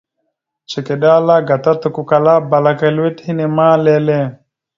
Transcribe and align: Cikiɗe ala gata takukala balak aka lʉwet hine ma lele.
Cikiɗe 0.69 1.07
ala 1.17 1.35
gata 1.47 1.71
takukala 1.81 2.33
balak 2.49 2.79
aka 2.79 2.87
lʉwet 2.95 3.17
hine 3.25 3.45
ma 3.55 3.67
lele. 3.83 4.17